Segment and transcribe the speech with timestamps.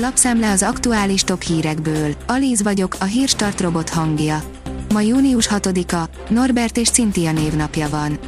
[0.00, 2.14] Lapszemle az aktuális top hírekből.
[2.26, 4.42] Alíz vagyok, a hírstart robot hangja.
[4.92, 8.18] Ma június 6-a, Norbert és Cintia névnapja van.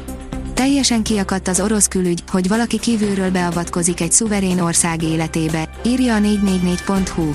[0.53, 6.19] Teljesen kiakadt az orosz külügy, hogy valaki kívülről beavatkozik egy szuverén ország életébe, írja a
[6.19, 7.31] 444.hu.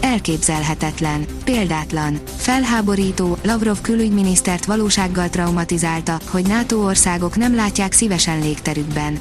[0.00, 9.18] Elképzelhetetlen, példátlan, felháborító, Lavrov külügyminisztert valósággal traumatizálta, hogy NATO országok nem látják szívesen légterükben.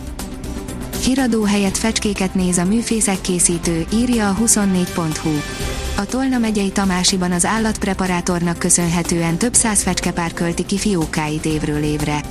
[1.04, 5.30] Híradó helyett fecskéket néz a műfészek készítő, írja a 24.hu.
[5.98, 12.22] A Tolna megyei Tamásiban az állatpreparátornak köszönhetően több száz fecskepár költi ki fiókáit évről évre.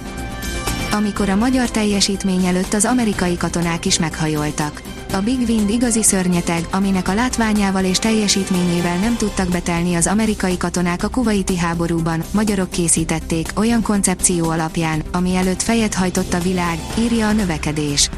[0.92, 4.82] Amikor a magyar teljesítmény előtt az amerikai katonák is meghajoltak.
[5.12, 10.56] A Big Wind igazi szörnyeteg, aminek a látványával és teljesítményével nem tudtak betelni az amerikai
[10.56, 16.78] katonák a kuvaiti háborúban, magyarok készítették, olyan koncepció alapján, ami előtt fejet hajtott a világ,
[16.98, 18.10] írja a növekedés.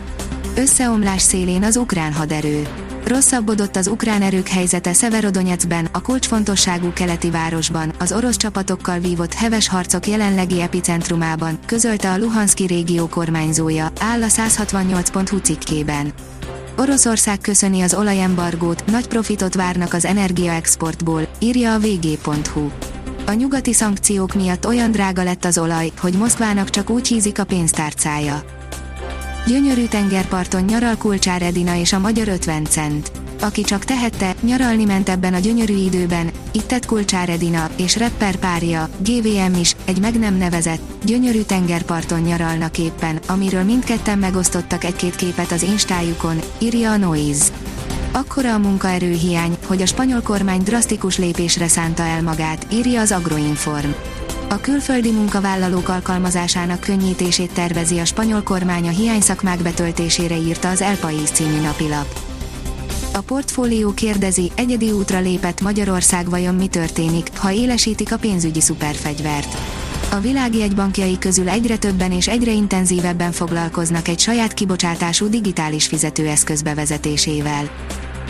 [0.56, 2.68] Összeomlás szélén az ukrán haderő.
[3.04, 9.68] Rosszabbodott az ukrán erők helyzete Severodonyeckben, a kulcsfontosságú keleti városban, az orosz csapatokkal vívott heves
[9.68, 16.12] harcok jelenlegi epicentrumában, közölte a Luhanszki régió kormányzója, áll a 168.hu cikkében.
[16.76, 22.70] Oroszország köszöni az olajembargót, nagy profitot várnak az energiaexportból, írja a vg.hu.
[23.26, 27.44] A nyugati szankciók miatt olyan drága lett az olaj, hogy Moszkvának csak úgy hízik a
[27.44, 28.60] pénztárcája.
[29.46, 33.12] Gyönyörű tengerparton nyaral Kulcsár Edina és a magyar 50 cent.
[33.40, 38.36] Aki csak tehette, nyaralni ment ebben a gyönyörű időben, itt tett Kulcsár Edina és rapper
[38.36, 45.16] párja, GVM is, egy meg nem nevezett, gyönyörű tengerparton nyaralnak éppen, amiről mindketten megosztottak egy-két
[45.16, 47.44] képet az instájukon, írja a Noise.
[48.12, 53.90] Akkora a munkaerőhiány, hogy a spanyol kormány drasztikus lépésre szánta el magát, írja az Agroinform.
[54.52, 60.96] A külföldi munkavállalók alkalmazásának könnyítését tervezi a spanyol kormány a hiányszakmák betöltésére írta az El
[60.96, 62.06] País című napilap.
[63.12, 69.56] A portfólió kérdezi, egyedi útra lépett Magyarország vajon mi történik, ha élesítik a pénzügyi szuperfegyvert.
[70.10, 76.62] A világ jegybankjai közül egyre többen és egyre intenzívebben foglalkoznak egy saját kibocsátású digitális fizetőeszköz
[76.62, 77.70] bevezetésével.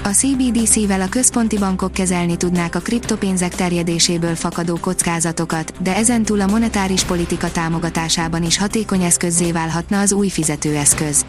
[0.05, 6.47] A CBDC-vel a központi bankok kezelni tudnák a kriptopénzek terjedéséből fakadó kockázatokat, de ezentúl a
[6.47, 11.25] monetáris politika támogatásában is hatékony eszközzé válhatna az új fizetőeszköz.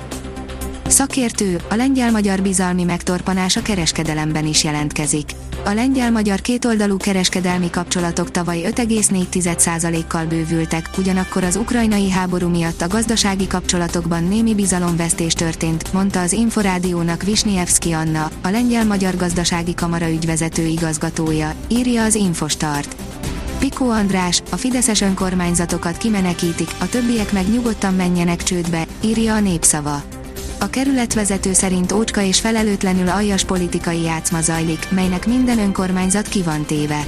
[0.93, 5.31] Szakértő, a lengyel-magyar bizalmi megtorpanás a kereskedelemben is jelentkezik.
[5.65, 13.47] A lengyel-magyar kétoldalú kereskedelmi kapcsolatok tavaly 5,4%-kal bővültek, ugyanakkor az ukrajnai háború miatt a gazdasági
[13.47, 21.53] kapcsolatokban némi bizalomvesztés történt, mondta az Inforádiónak Visnievski Anna, a lengyel-magyar gazdasági kamara ügyvezető igazgatója,
[21.67, 22.95] írja az Infostart.
[23.59, 30.03] Pikó András, a fideszes önkormányzatokat kimenekítik, a többiek meg nyugodtan menjenek csődbe, írja a népszava.
[30.63, 36.66] A kerületvezető szerint ócska és felelőtlenül aljas politikai játszma zajlik, melynek minden önkormányzat ki van
[36.66, 37.03] téve.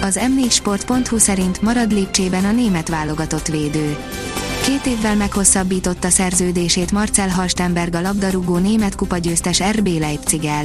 [0.00, 3.96] Az m4sport.hu szerint marad Lipcsében a német válogatott védő.
[4.64, 10.64] Két évvel meghosszabbította szerződését Marcel Halstenberg a labdarúgó német kupagyőztes RB Leipzig-el.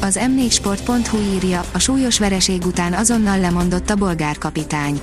[0.00, 5.00] Az m4sport.hu írja, a súlyos vereség után azonnal lemondott a bolgár kapitány.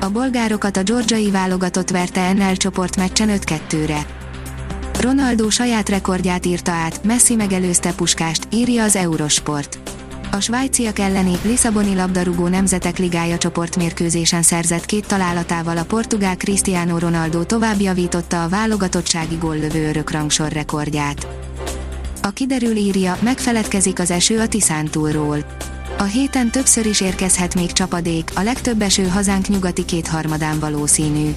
[0.00, 4.15] A bolgárokat a georgiai válogatott verte NL csoportmeccsen 5-2-re.
[5.00, 9.78] Ronaldo saját rekordját írta át, Messi megelőzte Puskást, írja az Eurosport.
[10.32, 17.44] A svájciak elleni Lisszaboni labdarúgó nemzetek ligája csoportmérkőzésen szerzett két találatával a portugál Cristiano Ronaldo
[17.44, 21.26] tovább javította a válogatottsági góllövő örökrangsor rekordját.
[22.22, 25.44] A kiderül írja, megfeledkezik az eső a Tiszántúlról.
[25.98, 31.34] A héten többször is érkezhet még csapadék, a legtöbb eső hazánk nyugati kétharmadán valószínű.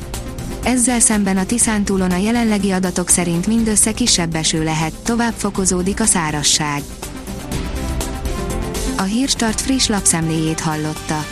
[0.63, 6.05] Ezzel szemben a Tiszántúlon a jelenlegi adatok szerint mindössze kisebb eső lehet, tovább fokozódik a
[6.05, 6.81] szárasság.
[8.97, 11.25] A Hírstart friss lapszemléjét hallotta.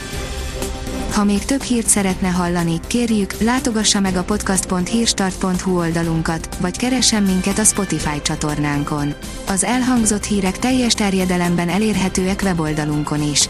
[1.14, 7.60] Ha még több hírt szeretne hallani, kérjük, látogassa meg a podcast.hírstart.hu oldalunkat, vagy keressen minket
[7.60, 9.14] a Spotify csatornánkon.
[9.48, 13.50] Az elhangzott hírek teljes terjedelemben elérhetőek weboldalunkon is.